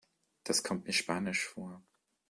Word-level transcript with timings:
Das 0.45 0.63
kommt 0.63 0.87
mir 0.87 0.93
spanisch 0.93 1.45
vor. 1.45 1.83